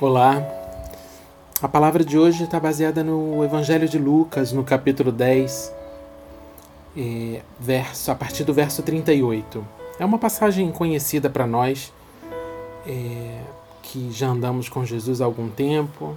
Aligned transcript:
Olá. 0.00 0.42
A 1.62 1.68
palavra 1.68 2.04
de 2.04 2.18
hoje 2.18 2.42
está 2.42 2.58
baseada 2.58 3.04
no 3.04 3.44
Evangelho 3.44 3.88
de 3.88 3.96
Lucas, 3.96 4.50
no 4.50 4.64
capítulo 4.64 5.12
10, 5.12 5.72
é, 6.96 7.42
verso, 7.60 8.10
a 8.10 8.14
partir 8.16 8.42
do 8.42 8.52
verso 8.52 8.82
38. 8.82 9.64
É 10.00 10.04
uma 10.04 10.18
passagem 10.18 10.72
conhecida 10.72 11.30
para 11.30 11.46
nós, 11.46 11.92
é, 12.84 13.40
que 13.84 14.10
já 14.10 14.26
andamos 14.26 14.68
com 14.68 14.84
Jesus 14.84 15.20
há 15.20 15.26
algum 15.26 15.48
tempo. 15.48 16.16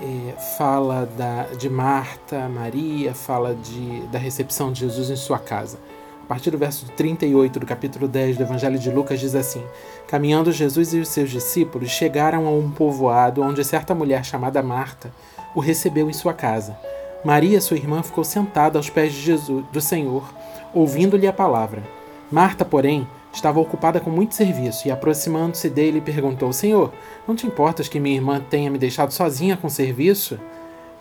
É, 0.00 0.40
fala 0.56 1.04
da, 1.18 1.42
de 1.54 1.68
Marta, 1.68 2.48
Maria, 2.48 3.12
fala 3.12 3.54
de, 3.54 4.06
da 4.06 4.18
recepção 4.18 4.72
de 4.72 4.80
Jesus 4.80 5.10
em 5.10 5.16
sua 5.16 5.38
casa. 5.38 5.78
A 6.26 6.28
partir 6.28 6.50
do 6.50 6.58
verso 6.58 6.86
38 6.96 7.60
do 7.60 7.64
capítulo 7.64 8.08
10 8.08 8.36
do 8.36 8.42
Evangelho 8.42 8.80
de 8.80 8.90
Lucas 8.90 9.20
diz 9.20 9.36
assim: 9.36 9.62
Caminhando 10.08 10.50
Jesus 10.50 10.92
e 10.92 10.98
os 10.98 11.08
seus 11.08 11.30
discípulos 11.30 11.88
chegaram 11.88 12.48
a 12.48 12.50
um 12.50 12.68
povoado 12.68 13.42
onde 13.42 13.64
certa 13.64 13.94
mulher 13.94 14.24
chamada 14.24 14.60
Marta 14.60 15.12
o 15.54 15.60
recebeu 15.60 16.10
em 16.10 16.12
sua 16.12 16.34
casa. 16.34 16.76
Maria, 17.24 17.60
sua 17.60 17.76
irmã, 17.76 18.02
ficou 18.02 18.24
sentada 18.24 18.76
aos 18.76 18.90
pés 18.90 19.12
de 19.12 19.20
Jesus, 19.20 19.64
do 19.72 19.80
Senhor, 19.80 20.28
ouvindo-lhe 20.74 21.28
a 21.28 21.32
palavra. 21.32 21.84
Marta, 22.28 22.64
porém, 22.64 23.06
estava 23.32 23.60
ocupada 23.60 24.00
com 24.00 24.10
muito 24.10 24.34
serviço 24.34 24.88
e, 24.88 24.90
aproximando-se 24.90 25.70
dele, 25.70 26.00
perguntou: 26.00 26.52
Senhor, 26.52 26.92
não 27.26 27.36
te 27.36 27.46
importas 27.46 27.86
que 27.88 28.00
minha 28.00 28.16
irmã 28.16 28.40
tenha 28.40 28.68
me 28.68 28.78
deixado 28.78 29.12
sozinha 29.12 29.56
com 29.56 29.68
serviço? 29.68 30.40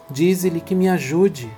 Dize-lhe 0.08 0.62
que 0.62 0.76
me 0.76 0.88
ajude. 0.88 1.50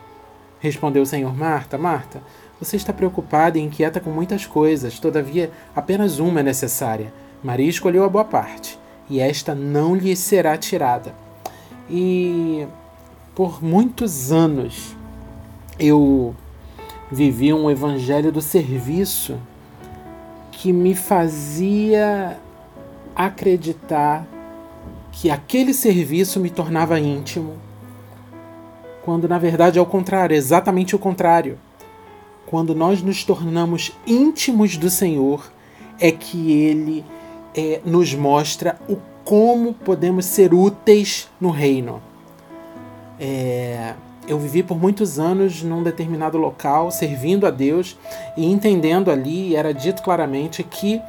Respondeu 0.62 1.04
o 1.04 1.06
Senhor: 1.06 1.36
Marta, 1.36 1.78
Marta, 1.78 2.24
você 2.60 2.76
está 2.76 2.92
preocupada 2.92 3.58
e 3.58 3.62
inquieta 3.62 4.00
com 4.00 4.10
muitas 4.10 4.46
coisas, 4.46 5.00
todavia 5.00 5.52
apenas 5.76 6.20
uma 6.20 6.40
é 6.40 6.44
necessária. 6.44 7.14
Maria 7.44 7.70
escolheu 7.70 8.04
a 8.04 8.10
boa 8.10 8.26
parte, 8.26 8.80
e 9.10 9.20
esta 9.20 9.54
não 9.54 9.96
lhe 9.96 10.16
será 10.16 10.58
tirada. 10.58 11.14
E 11.90 12.68
por 13.36 13.64
muitos 13.64 14.32
anos 14.32 14.96
eu 15.80 16.36
vivi 17.12 17.54
um 17.54 17.70
evangelho 17.70 18.32
do 18.32 18.42
serviço 18.42 19.38
que 20.52 20.74
me 20.74 20.96
fazia 20.96 22.38
acreditar 23.16 24.26
que 25.12 25.30
aquele 25.30 25.74
serviço 25.74 26.40
me 26.40 26.50
tornava 26.50 27.00
íntimo, 27.00 27.54
quando 29.06 29.28
na 29.28 29.38
verdade 29.38 29.78
é 29.78 29.82
o 29.82 29.86
contrário, 29.86 30.36
exatamente 30.36 30.96
o 30.96 31.00
contrário 31.00 31.58
quando 32.48 32.74
nós 32.74 33.04
nos 33.04 33.24
tornamos 33.24 33.92
íntimos 34.08 34.78
do 34.78 34.90
Senhor, 34.90 35.52
é 36.00 36.12
que 36.12 36.52
Ele 36.52 37.06
é, 37.56 37.82
nos 37.86 38.14
mostra 38.14 38.80
o 38.90 38.98
como 39.24 39.74
podemos 39.74 40.26
ser 40.26 40.54
úteis 40.54 41.28
no 41.40 41.50
reino. 41.50 42.02
É, 43.20 43.94
eu 44.28 44.40
vivi 44.40 44.64
por 44.64 44.80
muitos 44.80 45.20
anos 45.20 45.62
num 45.62 45.84
determinado 45.84 46.38
local, 46.38 46.90
servindo 46.92 47.46
a 47.46 47.52
Deus 47.52 47.98
e 48.38 48.46
entendendo 48.46 49.12
ali, 49.12 49.56
era 49.56 49.74
dito 49.74 50.02
claramente 50.02 50.64
que 50.64 51.02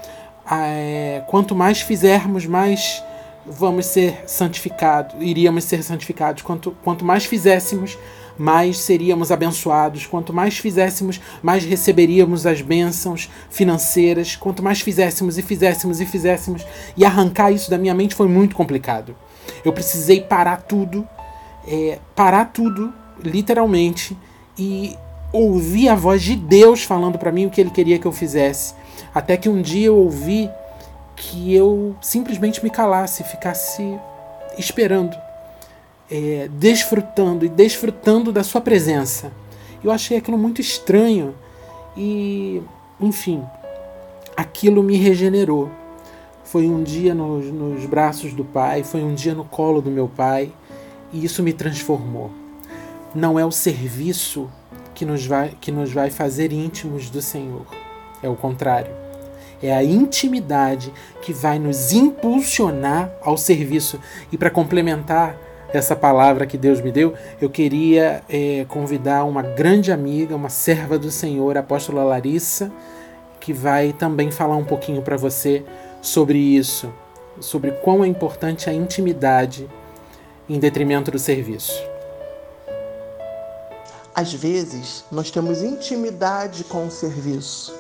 é, 0.51 1.23
quanto 1.29 1.55
mais 1.55 1.81
fizermos, 1.81 2.47
mais 2.47 3.05
vamos 3.51 3.87
ser 3.87 4.23
santificados, 4.27 5.17
iríamos 5.21 5.65
ser 5.65 5.83
santificados. 5.83 6.43
Quanto, 6.43 6.71
quanto 6.83 7.05
mais 7.05 7.25
fizéssemos, 7.25 7.99
mais 8.39 8.79
seríamos 8.79 9.33
abençoados. 9.33 10.07
Quanto 10.07 10.33
mais 10.33 10.59
fizéssemos, 10.59 11.21
mais 11.43 11.65
receberíamos 11.65 12.47
as 12.47 12.63
bênçãos 12.63 13.29
financeiras. 13.51 14.37
Quanto 14.37 14.63
mais 14.63 14.81
fizéssemos 14.81 15.37
e 15.37 15.43
fizéssemos 15.43 16.01
e 16.01 16.07
fizéssemos. 16.07 16.65
E 16.97 17.05
arrancar 17.05 17.51
isso 17.51 17.71
da 17.71 17.77
minha 17.77 17.95
mente 17.95 18.15
foi 18.15 18.29
muito 18.29 18.55
complicado. 18.55 19.15
Eu 19.65 19.73
precisei 19.73 20.21
parar 20.21 20.63
tudo, 20.63 21.07
é, 21.67 21.99
parar 22.15 22.47
tudo, 22.47 22.93
literalmente, 23.23 24.17
e 24.57 24.97
ouvir 25.33 25.89
a 25.89 25.95
voz 25.95 26.23
de 26.23 26.37
Deus 26.37 26.83
falando 26.83 27.19
para 27.19 27.33
mim 27.33 27.47
o 27.47 27.51
que 27.51 27.61
Ele 27.61 27.71
queria 27.71 27.99
que 27.99 28.07
eu 28.07 28.13
fizesse. 28.13 28.75
Até 29.15 29.37
que 29.37 29.49
um 29.49 29.61
dia 29.61 29.87
eu 29.87 29.97
ouvi 29.97 30.49
que 31.19 31.55
eu 31.55 31.97
simplesmente 32.01 32.63
me 32.63 32.71
calasse, 32.71 33.25
ficasse 33.25 33.99
esperando 34.57 35.17
é, 36.11 36.49
desfrutando 36.53 37.45
e 37.45 37.49
desfrutando 37.49 38.33
da 38.33 38.43
sua 38.43 38.61
presença. 38.61 39.31
Eu 39.83 39.91
achei 39.91 40.17
aquilo 40.17 40.39
muito 40.39 40.61
estranho 40.61 41.35
e, 41.97 42.63
enfim, 43.01 43.45
aquilo 44.37 44.83
me 44.83 44.97
regenerou. 44.97 45.71
Foi 46.45 46.67
um 46.67 46.83
dia 46.83 47.15
nos, 47.15 47.47
nos 47.47 47.85
braços 47.85 48.33
do 48.33 48.45
Pai, 48.45 48.83
foi 48.83 49.03
um 49.03 49.15
dia 49.15 49.35
no 49.35 49.45
colo 49.45 49.83
do 49.83 49.91
meu 49.91 50.09
Pai 50.09 50.51
e 51.13 51.25
isso 51.25 51.43
me 51.43 51.53
transformou. 51.53 52.31
Não 53.15 53.39
é 53.39 53.45
o 53.45 53.53
serviço 53.53 54.51
que 54.95 55.05
nos 55.05 55.25
vai, 55.27 55.55
que 55.61 55.71
nos 55.71 55.93
vai 55.93 56.11
fazer 56.11 56.53
íntimos 56.53 57.11
do 57.11 57.23
Senhor, 57.23 57.67
é 58.23 58.29
o 58.29 58.35
contrário. 58.35 59.08
É 59.63 59.75
a 59.75 59.83
intimidade 59.83 60.93
que 61.23 61.33
vai 61.33 61.59
nos 61.59 61.93
impulsionar 61.93 63.13
ao 63.23 63.37
serviço. 63.37 63.99
E 64.31 64.39
para 64.39 64.51
complementar, 64.51 65.37
essa 65.73 65.95
palavra 65.95 66.47
que 66.47 66.57
Deus 66.57 66.81
me 66.81 66.91
deu, 66.91 67.15
eu 67.41 67.51
queria 67.51 68.23
é, 68.29 68.65
convidar 68.69 69.25
uma 69.25 69.43
grande 69.43 69.93
amiga, 69.93 70.35
uma 70.35 70.49
serva 70.49 70.99
do 70.99 71.11
Senhor, 71.11 71.57
a 71.57 71.61
apóstola 71.61 72.05
Larissa, 72.05 72.73
que 73.39 73.53
vai 73.53 73.93
também 73.93 74.31
falar 74.31 74.57
um 74.57 74.65
pouquinho 74.65 75.03
para 75.03 75.17
você 75.17 75.65
sobre 76.01 76.39
isso, 76.39 76.93
sobre 77.41 77.73
quão 77.73 78.03
é 78.03 78.09
importante 78.09 78.71
a 78.71 78.73
intimidade 78.73 79.69
em 80.49 80.59
detrimento 80.59 81.11
do 81.11 81.19
serviço. 81.19 81.83
Às 84.15 84.33
vezes, 84.33 85.05
nós 85.13 85.31
temos 85.31 85.63
intimidade 85.63 86.65
com 86.65 86.87
o 86.87 86.91
serviço 86.91 87.73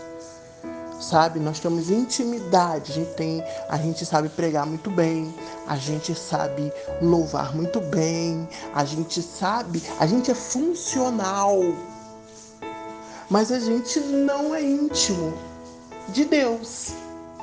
sabe? 1.00 1.38
Nós 1.38 1.58
temos 1.60 1.90
intimidade, 1.90 2.92
a 2.92 2.94
gente 2.94 3.14
tem, 3.14 3.44
a 3.68 3.76
gente 3.76 4.04
sabe 4.04 4.28
pregar 4.28 4.66
muito 4.66 4.90
bem, 4.90 5.34
a 5.66 5.76
gente 5.76 6.14
sabe 6.14 6.72
louvar 7.00 7.54
muito 7.54 7.80
bem, 7.80 8.48
a 8.74 8.84
gente 8.84 9.22
sabe, 9.22 9.82
a 9.98 10.06
gente 10.06 10.30
é 10.30 10.34
funcional. 10.34 11.58
Mas 13.30 13.52
a 13.52 13.60
gente 13.60 14.00
não 14.00 14.54
é 14.54 14.62
íntimo 14.62 15.34
de 16.08 16.24
Deus. 16.24 16.92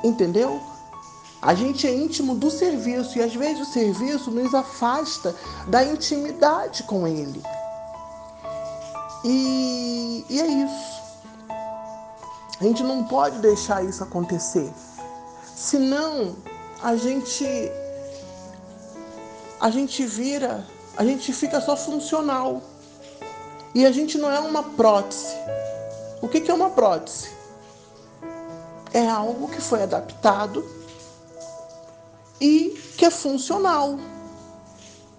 Entendeu? 0.02 0.60
A 1.40 1.54
gente 1.54 1.86
é 1.86 1.94
íntimo 1.94 2.34
do 2.34 2.50
serviço 2.50 3.18
e 3.18 3.22
às 3.22 3.34
vezes 3.34 3.68
o 3.68 3.72
serviço 3.72 4.30
nos 4.30 4.54
afasta 4.54 5.34
da 5.68 5.84
intimidade 5.84 6.82
com 6.84 7.06
Ele. 7.06 7.42
E, 9.24 10.24
e 10.28 10.40
é 10.40 10.46
isso. 10.46 10.95
A 12.60 12.64
gente 12.64 12.82
não 12.82 13.04
pode 13.04 13.38
deixar 13.38 13.84
isso 13.84 14.02
acontecer. 14.02 14.72
Senão 15.54 16.36
a 16.82 16.96
gente 16.96 17.46
a 19.60 19.70
gente 19.70 20.04
vira, 20.04 20.66
a 20.96 21.04
gente 21.04 21.32
fica 21.32 21.60
só 21.60 21.76
funcional. 21.76 22.62
E 23.74 23.84
a 23.84 23.92
gente 23.92 24.16
não 24.16 24.30
é 24.30 24.38
uma 24.38 24.62
prótese. 24.62 25.34
O 26.22 26.28
que 26.28 26.50
é 26.50 26.54
uma 26.54 26.70
prótese? 26.70 27.28
É 28.92 29.06
algo 29.06 29.48
que 29.48 29.60
foi 29.60 29.82
adaptado 29.82 30.64
e 32.40 32.70
que 32.96 33.04
é 33.04 33.10
funcional, 33.10 33.98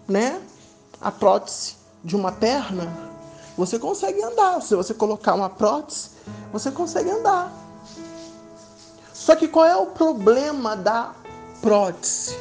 né? 0.07 0.41
A 0.99 1.11
prótese 1.11 1.75
de 2.03 2.15
uma 2.15 2.31
perna, 2.31 2.91
você 3.55 3.77
consegue 3.77 4.23
andar. 4.23 4.61
Se 4.61 4.75
você 4.75 4.93
colocar 4.93 5.35
uma 5.35 5.49
prótese, 5.49 6.16
você 6.51 6.71
consegue 6.71 7.09
andar. 7.09 7.51
Só 9.13 9.35
que 9.35 9.47
qual 9.47 9.65
é 9.65 9.75
o 9.75 9.87
problema 9.87 10.75
da 10.75 11.13
prótese? 11.61 12.37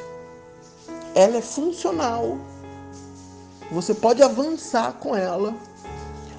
Ela 1.15 1.39
é 1.39 1.43
funcional. 1.43 2.39
Você 3.73 3.95
pode 3.95 4.23
avançar 4.23 4.93
com 4.95 5.17
ela, 5.17 5.55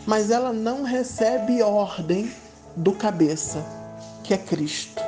mas 0.06 0.32
ela 0.32 0.54
não 0.54 0.84
recebe 0.84 1.62
ordem 1.62 2.34
do 2.76 2.94
cabeça, 2.94 3.66
que 4.24 4.34
é 4.34 4.38
Cristo. 4.38 5.07